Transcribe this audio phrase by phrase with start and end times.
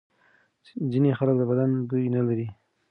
[0.91, 2.47] ځینې خلک د بدن بوی نه لري.